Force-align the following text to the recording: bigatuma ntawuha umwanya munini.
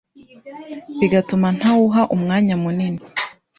bigatuma 0.99 1.47
ntawuha 1.57 2.01
umwanya 2.15 2.55
munini. 2.63 3.01